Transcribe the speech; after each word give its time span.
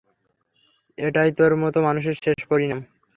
এটাই 0.97 1.29
তোর 1.37 1.51
মতো 1.63 1.77
মানুষের 1.87 2.15
শেষ 2.23 2.39
পরিণাম। 2.49 2.81